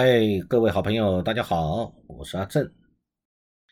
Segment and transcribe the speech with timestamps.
[0.00, 2.72] 嗨，各位好朋友，大家好，我是阿正。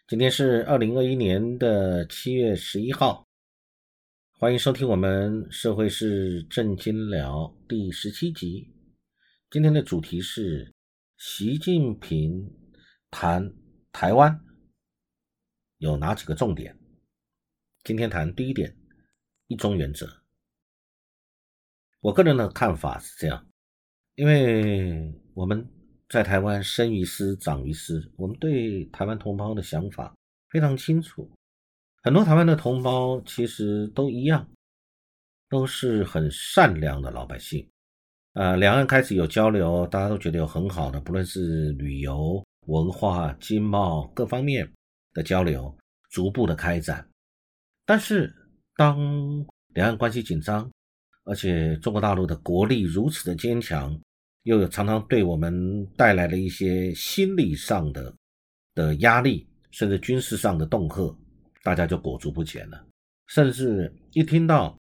[0.09, 3.25] 今天是二零二一年的七月十一号，
[4.33, 8.75] 欢迎收听我们《社会是正经聊》第十七集。
[9.53, 10.75] 今天的主题是
[11.17, 12.53] 习近平
[13.09, 13.55] 谈
[13.93, 14.37] 台湾
[15.79, 16.77] 有哪几个重点？
[17.85, 18.77] 今天谈第一点，
[19.47, 20.09] 一中原则。
[22.01, 23.49] 我个人的看法是这样，
[24.17, 25.65] 因为我们。
[26.09, 30.15] 在台湾生于斯长于斯，我们对台湾同胞的想法
[30.51, 31.29] 非常清楚。
[32.03, 34.49] 很多台湾的同胞其实都一样，
[35.49, 37.69] 都是很善良的老百姓。
[38.35, 44.71] 呃，两岸开始有交流，大家都觉得有很好的，不论是旅游、文化、经贸各方面
[45.13, 45.77] 的交流，
[46.11, 47.05] 逐步的开展。
[47.85, 48.33] 但是，
[48.77, 48.97] 当
[49.75, 50.71] 两岸关系紧张，
[51.25, 53.99] 而且中国大陆的国力如此的坚强。
[54.47, 58.15] 又有常常对我们带来了一些心理上的
[58.77, 61.19] 的压力，甚至军事上的恫吓，
[61.65, 62.87] 大家就裹足不前了。
[63.27, 64.79] 甚至一听到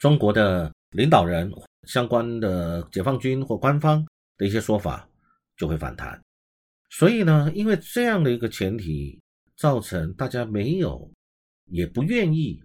[0.00, 1.48] 中国的领导人
[1.84, 4.04] 相关的解放军或官方
[4.36, 5.08] 的一些说法，
[5.56, 6.20] 就会反弹。
[6.90, 9.20] 所以呢，因为这样的一个前提，
[9.56, 11.08] 造成大家没有
[11.66, 12.60] 也不愿意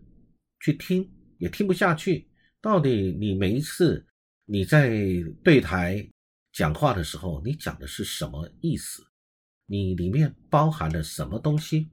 [0.62, 1.08] 去听，
[1.38, 2.28] 也听不下去。
[2.60, 4.04] 到底你每一次。
[4.52, 4.92] 你在
[5.46, 6.06] 对台
[6.52, 9.02] 讲话的时候，你讲的是什么意思？
[9.66, 11.90] 你里面包含了什么东西？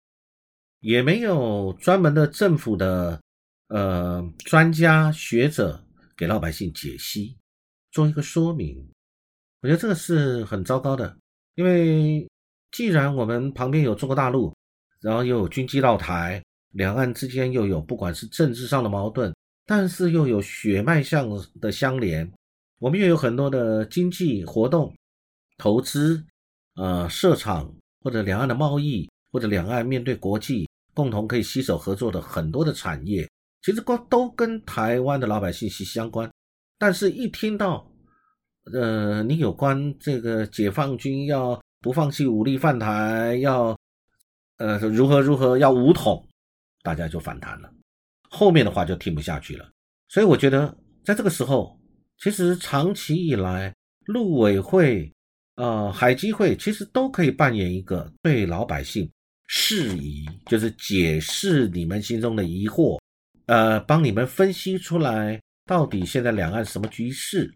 [0.79, 3.21] 也没有专门的政府的
[3.67, 5.85] 呃专家学者
[6.15, 7.37] 给老百姓解析，
[7.91, 8.89] 做一个说明。
[9.61, 11.15] 我觉得这个是很糟糕的，
[11.53, 12.27] 因为
[12.71, 14.51] 既然我们旁边有中国大陆，
[14.99, 19.31] 然后又有军机到台，两岸之间又有不管是政治上的矛盾，
[19.63, 21.29] 但是又有血脉上
[21.61, 22.27] 的相连。
[22.79, 24.93] 我们又有很多的经济活动、
[25.57, 26.23] 投资、
[26.75, 33.27] 呃设厂或者两岸的贸易，或者两岸面对国际共同可以携手合作的很多的产业，
[33.63, 36.29] 其实都都跟台湾的老百姓息息相关。
[36.77, 37.91] 但是，一听到
[38.71, 43.75] 呃你有关这个解放军要不放弃武力犯台，要
[44.57, 46.23] 呃如何如何要武统，
[46.83, 47.73] 大家就反弹了，
[48.29, 49.67] 后面的话就听不下去了。
[50.09, 51.75] 所以，我觉得在这个时候。
[52.19, 53.73] 其实长期以来，
[54.05, 55.11] 陆委会、
[55.55, 59.09] 呃海基会其实都可以扮演一个对老百姓
[59.47, 62.99] 释疑，就是解释你们心中的疑惑，
[63.45, 67.53] 呃，帮你们分析出来到底现在两岸什么局势，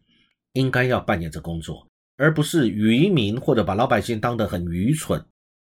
[0.54, 5.24] 应该要扮演这工作，而不是愚民或者把老百姓当得很愚蠢，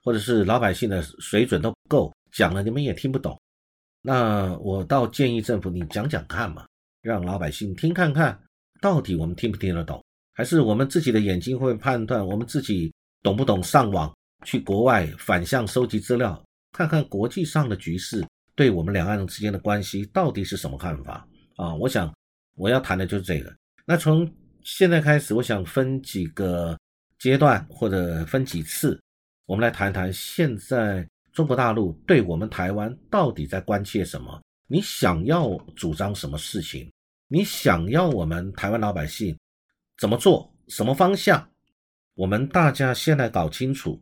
[0.03, 3.39] 或者是老百姓的水准都不够，讲了你们也听不懂。
[4.01, 6.65] 那我倒建议政府你讲讲看嘛，
[7.01, 8.39] 让老百姓听看看。
[8.81, 10.03] 到底我们听不听得懂，
[10.33, 12.25] 还是我们自己的眼睛会判断？
[12.25, 13.61] 我们自己懂不懂？
[13.61, 14.13] 上网
[14.45, 16.41] 去国外反向收集资料，
[16.71, 18.25] 看看国际上的局势
[18.55, 21.75] 对我们两岸之间的关系到底是什么看法啊？
[21.75, 22.13] 我想
[22.55, 23.53] 我要谈的就是这个。
[23.85, 24.29] 那从
[24.63, 26.77] 现在开始，我想分几个
[27.17, 28.97] 阶段或者分几次，
[29.45, 34.41] 我们来谈谈现在中国大陆对我们台湾到底在关切什么？
[34.67, 36.89] 你想要主张什么事情？
[37.31, 39.37] 你想要我们台湾老百姓
[39.99, 40.51] 怎么做？
[40.67, 41.47] 什么方向？
[42.15, 44.01] 我们大家先来搞清楚。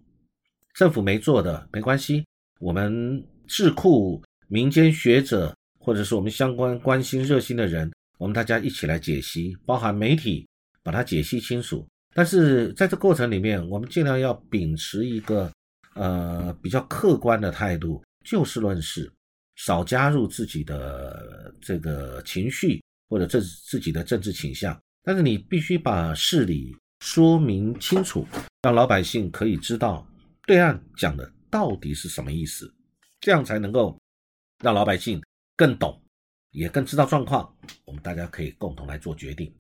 [0.73, 2.25] 政府没做的没关系，
[2.61, 10.47] 我们智库、民间学者，或者是我们相关关心热心的人，我们大家一起来解析，包含媒体，
[10.81, 11.85] 把它解析清楚。
[12.13, 15.51] 但是在这过程里面，我们尽量要秉持一个
[15.95, 19.11] 呃比较客观的态度，就事论事，
[19.55, 22.81] 少加入自己的这个情绪。
[23.09, 28.25] 或者这自己的政治倾向，但是你必须把事理说明清楚，
[28.62, 30.07] 让老百姓可以知道
[30.45, 32.74] 对岸讲的到底是什么意思，
[33.21, 33.98] 这样才能够
[34.63, 35.21] 让老百姓
[35.56, 36.01] 更懂，
[36.51, 37.56] 也更知道状况。
[37.86, 39.53] 我们大家可以共同来做决定。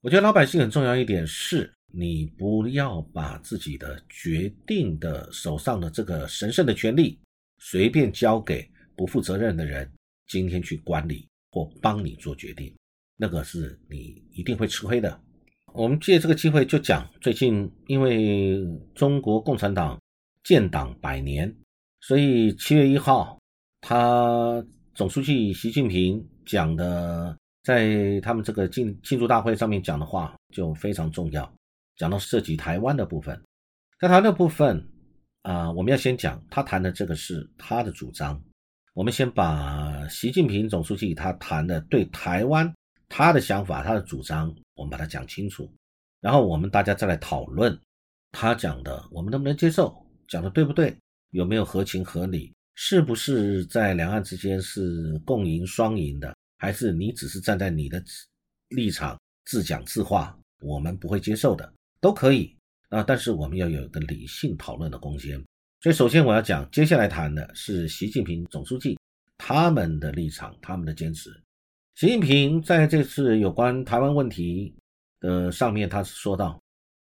[0.00, 7.18] 我觉得老百姓很重要一点是，你不要把自己的决定的手上的这个神圣的权利
[7.58, 9.90] 随便交给不负责任的人，
[10.26, 12.74] 今天去管理或帮你做决定。
[13.16, 15.20] 那个是你一定会吃亏的。
[15.74, 18.62] 我们借这个机会就讲，最近因为
[18.94, 19.98] 中国共产党
[20.44, 21.50] 建党百年，
[22.02, 23.38] 所以七月一号，
[23.80, 24.62] 他
[24.94, 31.50] 总书记习近平讲的，在他们这个庆庆祝大会上面讲的话就非常重要，
[31.96, 33.40] 讲到涉及台湾的部分。
[33.98, 34.86] 在谈的部分
[35.40, 38.38] 啊，我们要先讲他谈的这个是他的主张。
[38.92, 42.70] 我们先把习近平总书记他谈的对台湾。
[43.14, 45.70] 他的想法，他的主张，我们把它讲清楚，
[46.22, 47.78] 然后我们大家再来讨论，
[48.30, 49.94] 他讲的我们能不能接受，
[50.26, 50.96] 讲的对不对，
[51.28, 58.02] 有没有合情合理，是不是在两岸之间是共赢双赢的，还是你只是站在你的
[58.70, 61.70] 立场自讲自话，我们不会接受的，
[62.00, 62.56] 都可以
[62.88, 63.02] 啊。
[63.02, 65.38] 但是我们要有一个理性讨论的空间。
[65.82, 68.98] 所以首先我要讲，接下来谈的是习近平总书记
[69.36, 71.30] 他们的立场，他们的坚持。
[71.94, 74.74] 习近平在这次有关台湾问题
[75.20, 76.60] 的上面，他是说到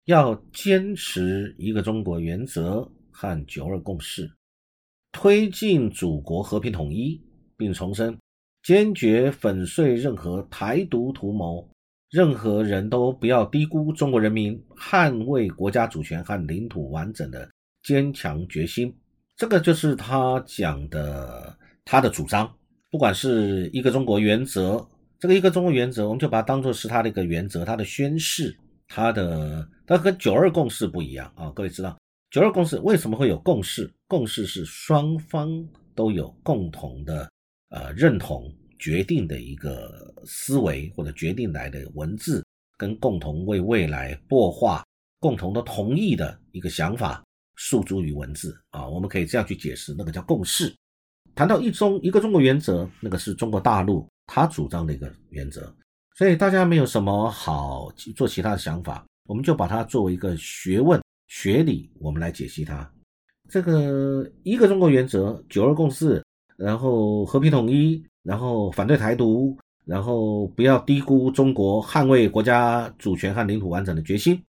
[0.07, 4.31] 要坚持一个中国原则和九二共识，
[5.13, 7.19] 推进祖国和平统一，
[7.57, 8.19] 并重申
[8.65, 11.67] 坚决粉碎任何台独图谋，
[12.11, 17.49] 任何人都不要低估中国人民捍卫国家主权和领土完整的
[17.85, 18.95] 坚强决心。
[19.37, 22.53] 这个就是他讲的他的主张。
[22.93, 24.87] 不管是一个中国原则，
[25.19, 28.55] 这个一个中国原则，我们就把它当做是它的一个原则，它的宣誓，
[28.87, 31.51] 它的它跟九二共识不一样啊。
[31.57, 31.97] 各位知道，
[32.31, 33.91] 九二共识为什么会有共识？
[34.07, 37.31] 共识是双方都有共同的
[37.71, 42.45] 呃认同、决定的一个思维或者决定来的文字，
[42.77, 44.85] 跟共同为未来擘画、
[45.19, 47.25] 共同的同意的一个想法
[47.57, 48.87] 诉诸于文字啊。
[48.87, 50.71] 我们可以这样去解释，那个叫共识。
[51.35, 55.73] 谈到一中一个中国原则，那个是中国大陆他主张的一个原则，
[56.17, 62.89] 所以大家没有什么好做其他的想法，我们就把它作为一个学问学理，我们来解析它。
[63.49, 66.23] 这个一个中国原则、九二共识，
[66.57, 74.43] 然后和平统一，然后反对台独，然后不要低估中国捍卫国家主权和领土完整的决心，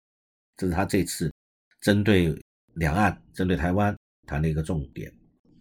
[0.57, 1.33] 这是他这次
[1.81, 2.38] 针对
[2.75, 3.95] 两岸、针对台湾
[4.25, 5.12] 谈的一个重点。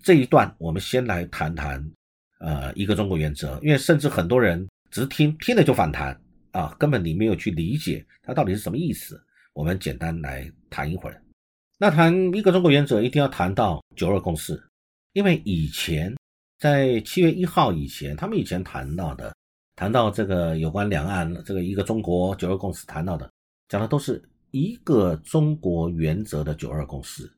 [0.02, 1.82] 这一段我们先来谈谈，
[2.40, 6.20] 呃，一个中国原则，因为甚至很多人只听听了就反弹
[6.50, 9.22] 啊，根本你没有去理解它到底是什么意思。
[9.52, 11.22] 我们简单来谈一会儿。
[11.78, 14.60] 那谈一个中国原则，一定要谈到九二共识，
[15.12, 16.12] 因为以前
[16.58, 19.34] 在七月一号以前，他们以前谈到的，
[19.76, 23.30] 谈到这个有关两岸这个一个中国九二共识谈到的，
[23.68, 27.30] 讲的都是一个中国原则的九二共识。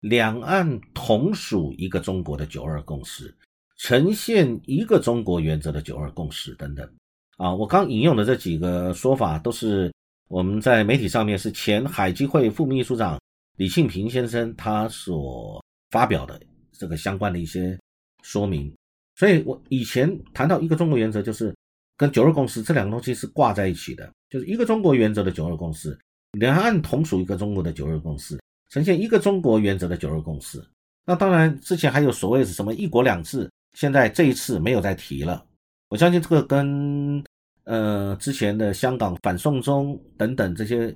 [0.00, 3.34] 两岸同属一个中国的九二共识，
[3.78, 6.88] 呈现一个中国原则的九二共识等等。
[7.36, 9.92] 啊，我刚引用的这几个说法，都是
[10.28, 13.20] 我们在媒体上面是前海基会副秘书长
[13.56, 16.40] 李庆平先生他所发表的
[16.72, 17.78] 这个相关的一些
[18.22, 18.72] 说明。
[19.16, 21.52] 所以我以前谈到一个中国原则，就是
[21.96, 25.98] 跟九二共识这两个东西是挂在一起的，就是一个中国原则的九二共识，
[26.38, 28.38] 两岸同属一个中国的九二共识。
[28.70, 30.62] 呈现一个中国原则的九二共识，
[31.06, 35.42] 那当然之前还有所谓是什么一国两制，现在这一次没有再提了。
[35.88, 37.24] 我相信这个跟
[37.64, 40.94] 呃之前的香港反送中等等这些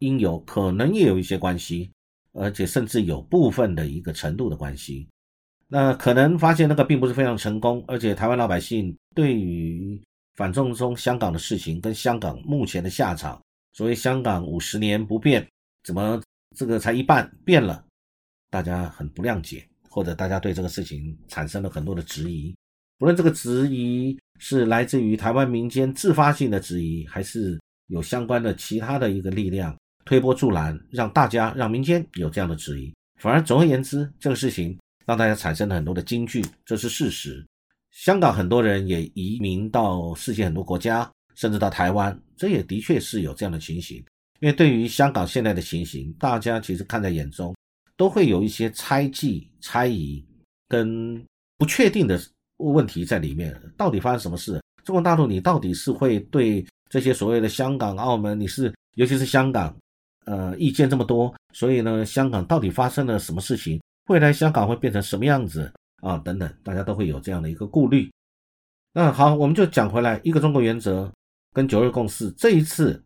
[0.00, 1.90] 因由可能也有一些关系，
[2.34, 5.08] 而且甚至有部分的一个程度的关系。
[5.66, 9.98] 那可能发现那个并不是非常成功，而且台湾老百姓对于
[10.34, 13.40] 反送中香港的事情跟香港目前的下场，
[13.72, 15.48] 所谓香港五十年不变，
[15.82, 16.20] 怎么？
[16.54, 17.84] 这个才一半变了，
[18.50, 22.54] 大家很不谅解，或者大家对这个事情产生了很多的质疑。
[22.98, 32.94] 不论这个质疑是来自于台湾民间自发性的质疑，还是有相关的其他的一个力量推波助澜，让大家让民间有这样的质疑。
[33.20, 37.44] 反而总而言之，这个事情让大家产生了很多的惊惧，这是事实。
[37.90, 44.04] 香港很多人也移民到世界很多国家，甚至到台湾，这也的确是有这样的情形。
[44.44, 47.56] 因为对于香港现在的情形，大家其实看在眼中，
[47.96, 50.22] 都会有一些猜忌、猜疑
[50.68, 51.24] 跟
[51.56, 52.20] 不确定的
[52.58, 53.58] 问题在里面。
[53.74, 54.60] 到底发生什么事？
[54.84, 59.74] 中国大陆，你到底是会对这些所谓的香港、澳门，你是尤其是香港，
[60.26, 63.80] 呃，意见这么多，所以呢，香港到底发生了什么事情？
[64.10, 65.72] 未来香港会变成什么样子
[66.02, 66.18] 啊？
[66.18, 68.12] 等等，大家都会有这样的一个顾虑。
[68.92, 71.10] 那好，我们就讲回来，一个中国原则
[71.54, 73.02] 跟九二共识，这一次。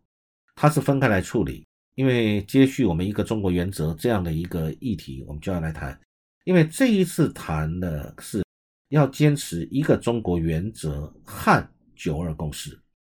[0.60, 5.96] 它是分开来处理，因为接续我们一个中国原则这样的一个议题，我们就要来谈。
[6.42, 8.42] 因为这一次谈的是
[8.88, 12.76] 要坚持一个中国原则和九二共识，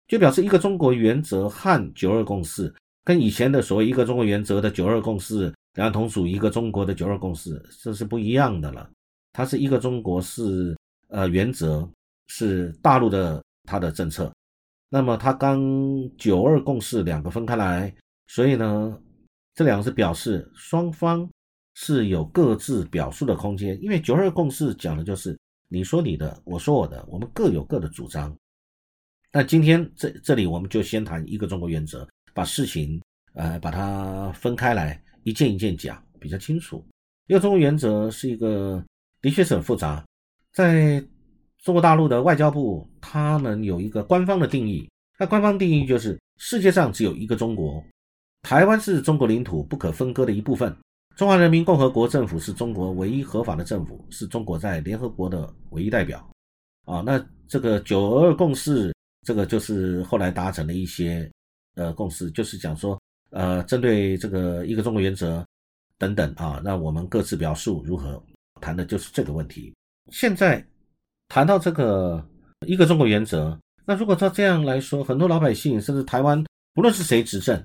[0.10, 2.74] 就表示一个中国原则和九二共识
[3.06, 8.90] 跟以前的所谓一个中国原则的九二共识，然后同属一个中国的九二共识，这是不一样的了。
[9.32, 10.76] 它是一个中国是
[11.08, 11.90] 呃原则，
[12.28, 14.30] 是大陆的它的政策。
[14.90, 15.62] 那么它刚
[16.18, 17.94] 九二共识两个分开来，
[18.28, 19.00] 所以呢，
[19.54, 21.30] 这两个是表示双方
[21.76, 23.80] 是有各自表述的空间。
[23.82, 28.36] 因为九二共识讲的就是你说你的，我说我的，我们各有各的主张。
[29.32, 33.00] 那今天这这里我们就先谈一个中国原则，把事情
[33.36, 36.84] 呃把它分开来，一件一件讲比较清楚。
[37.28, 38.84] 一个中国原则是一个，
[39.22, 40.04] 的确是很复杂。
[40.52, 41.00] 在
[41.64, 47.84] 中国大陆的外交部，他们有一个官方的定义，那官方定义就是世界上只有一个中国，
[48.44, 50.76] 台湾是中国领土不可分割的一部分。
[51.16, 56.26] 中华人民共和国政府是中国唯一合法的政府，是中国在联合国的唯一代表。
[56.86, 58.96] 啊，那这个九二共识，
[59.28, 61.30] 这个就是后来达成的一些
[61.76, 62.98] 呃共识，就是讲说，
[63.32, 65.46] 呃，针对这个一个中国原则
[65.98, 68.24] 等等啊，那我们各自表述如何
[68.62, 69.74] 谈的就是这个问题。
[70.10, 70.66] 现在
[71.30, 72.22] 谈到这个
[72.68, 76.44] 一个中国原则，那如果照这样来说，很多老百姓甚至台湾，
[76.74, 77.64] 不论是谁执政，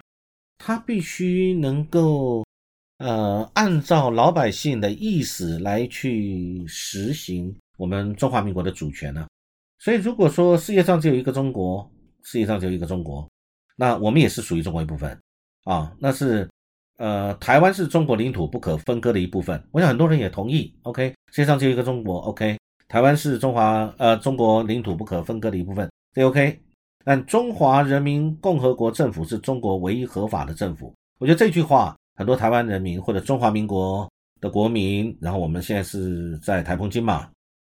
[0.59, 2.45] 他必须能够。
[2.99, 9.27] 呃，按照老百姓的意思来去实行我们中华民国的主权呢？
[9.81, 11.91] 所以，如果说世界上只有一个中国，
[12.23, 13.29] 世界上只有一个中国，
[13.75, 15.19] 那我们也是属于中国一部分
[15.65, 15.93] 啊。
[15.99, 16.49] 那是
[16.97, 19.63] 呃，台湾是中国领土不可分割的一部分。
[19.73, 20.73] 我想很多人也同意。
[20.83, 22.21] OK，世界上只有一个中国。
[22.21, 22.57] OK，
[22.95, 25.91] 台湾是中华呃中国领土不可分割的一部分。
[26.13, 26.57] 这 OK，
[27.05, 30.95] 但中华人民共和国政府是中国唯一合法的政府。
[31.19, 31.97] 我觉得这句话。
[32.17, 34.09] 很多台湾人民或者中华民国
[34.41, 37.29] 的国民，然后我们现在是在台风金嘛？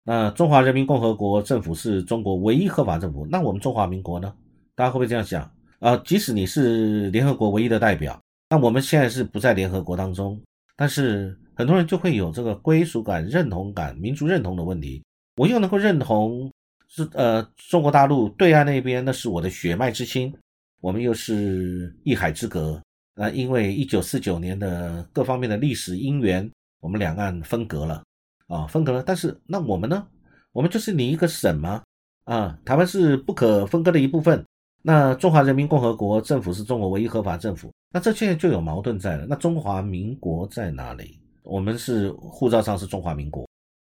[0.04, 4.32] 那中华人民共和国政府是中国唯一合法政府，那我们中华民国呢？
[4.76, 5.96] 大家会不会这样想啊？
[6.04, 8.16] 即使你是联合国唯一的代表，
[8.50, 10.40] 那我们现在是不在联合国当中，
[10.76, 15.02] 但是很多人就会有这个归属感、认同感、民族认同的问题。
[15.38, 16.52] 我又能够认同
[16.88, 20.34] 是呃中国大陆对岸那边那是我的血脉之亲，
[20.80, 22.82] 我们又是一海之隔。
[23.14, 28.02] 那因为一九四九年的各方面的历史因缘，我们两岸分隔了
[28.48, 29.00] 啊，分隔了。
[29.00, 30.04] 但是那我们呢？
[30.52, 31.82] 我们就是你一个省吗？
[32.24, 34.44] 啊，台湾是不可分割的一部分。
[34.82, 37.70] 那中华人民共和国政府是中国唯一合法政府。
[37.92, 39.24] 那这现在就有矛盾在了。
[39.28, 41.16] 那中华民国在哪里？
[41.44, 43.47] 我们是护照上是中华民国。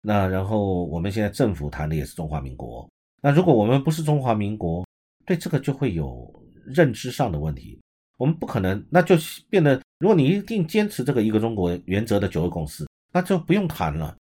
[0.00, 2.88] 那然后我们现在政府谈的也是中华民国。
[3.20, 4.86] 那如果我们不是中华民国，
[5.26, 6.32] 对这个就会有
[6.64, 7.78] 认知上的问题。
[8.16, 9.14] 我们不可能，那就
[9.48, 14.14] 变得，如果你一定坚持这个一个中国原则的九二共识，那就不用谈了。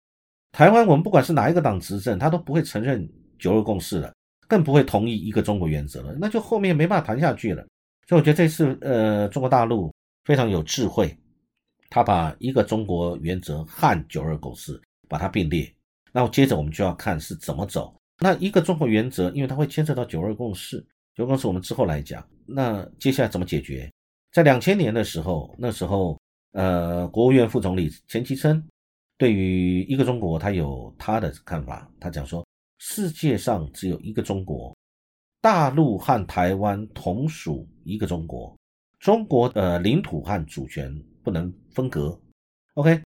[0.51, 3.07] 台湾，我们不管是哪一个党执政，他都不会承认
[3.37, 4.13] 九二共识了，
[4.47, 7.65] 更不会同意一个中国原则了，那就后面没办法谈下去了。
[8.07, 9.93] 所以我觉得这次，呃，中国大陆
[10.23, 11.15] 非常有智慧，
[11.89, 15.69] 他把一个中国原则和九二共识把它并列。
[16.13, 17.93] 那接着我们就要看是怎么走。
[18.19, 20.77] 那一个中国原则，因为它会牵涉到九二共识。
[21.15, 23.91] 九二共识我们之后来讲，那接下来怎么解决？
[24.31, 26.17] 在两千年的时候，那时候，
[26.51, 28.63] 呃，国务院副总理钱其琛
[29.17, 31.89] 对于一个中国，他有他的看法。
[31.99, 32.45] 他讲说，
[32.77, 34.75] 世界上只有一个中国，
[35.41, 38.57] 大陆和台湾同属一个中国，
[38.99, 42.19] 中国的领土和主权不能分割。
[42.75, 43.01] OK，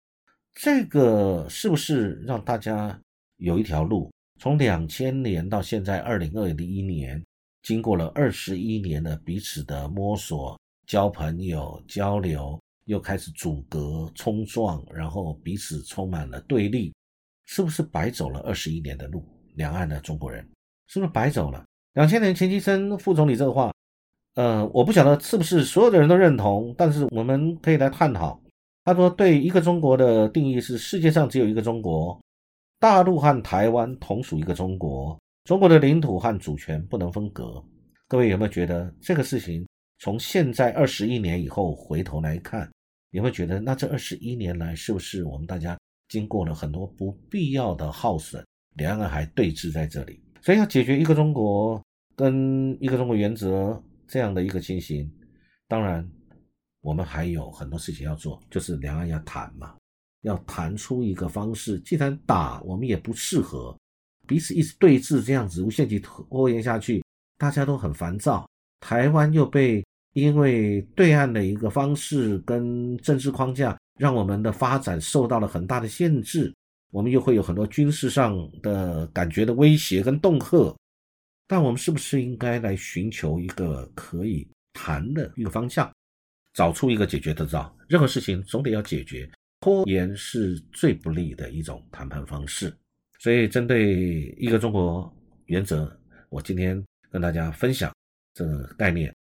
[0.60, 3.00] 这个是不是让大家
[3.36, 4.10] 有一条路？
[4.40, 7.22] 从两千年到现在二零二一年。
[7.62, 16.94] 经过了二十一年的彼此的摸索、交朋友、交流，又开始阻隔、冲撞，然后彼此充满了对立，
[17.46, 19.24] 是不是白走了二十一年的路？
[19.54, 20.48] 两岸的中国人
[20.86, 21.62] 是不是白走了？
[21.92, 23.72] 两千年钱其琛副总理这个话，
[24.34, 28.40] 呃，我不晓得是不是所有的人都认同，但是我们可以来探讨。
[28.88, 32.18] 他说，对一个中国的定义是世界上只有一个中国，
[32.80, 35.14] 大陆和台湾同属一个中国。
[35.44, 37.62] 中国的领土和主权不能分割，
[38.06, 39.66] 各位有没有觉得这个事情
[39.98, 42.66] 从现在二十一年以后回头来看，
[43.10, 45.78] 有没有觉得那这二十一年来是不是我们大家
[46.08, 48.42] 经过了很多不必要的耗损，
[48.76, 50.18] 两岸还对峙在这里？
[50.40, 51.78] 所以要解决一个中国
[52.16, 55.10] 跟一个中国原则这样的一个情形，
[55.66, 56.08] 当然
[56.88, 59.74] 我们还有很多事情要做，就是两岸要谈嘛，
[60.22, 61.78] 要谈出一个方式。
[61.80, 63.76] 既然打我们也不适合。
[64.26, 67.04] 彼此一直对峙，这样子无限期拖延下去，
[67.36, 68.48] 大家都很烦躁。
[68.80, 76.54] 台湾又被因为对岸的一个方式跟政治框架，让我们的发展受到了很大的限制。
[76.90, 80.74] 我们又会有很多军事上的感觉的威胁跟恫吓。
[81.46, 85.90] 但我们是不是应该来寻求一个可以谈的一个方向，
[86.58, 87.72] 找出一个解决的招？
[87.86, 92.76] 任何事情总得要解决，拖延是最不利的一种谈判方式。
[93.20, 95.08] 所以，针对一个中国
[95.46, 95.88] 原则，
[96.28, 97.94] 我今天跟大家分享
[98.34, 99.14] 这个概念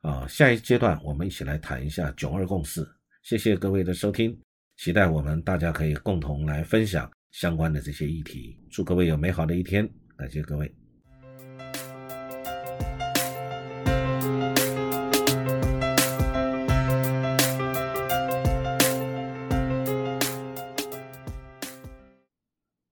[0.00, 0.26] 啊。
[0.26, 2.84] 下一阶段，我们一起来谈一下九二共识。
[3.22, 4.36] 谢谢各位的收听，
[4.76, 8.58] 期待我们大家可以共同来分享相关的这些议题。
[8.68, 10.79] 祝各位有美好的一天，感谢各位。